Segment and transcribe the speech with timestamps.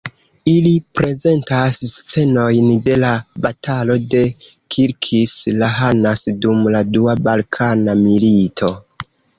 [0.51, 0.69] Ili
[0.99, 3.11] prezentas scenojn de la
[3.45, 4.25] Batalo de
[4.77, 8.77] Kilkis-Lahanas dum la Dua Balkana Milito.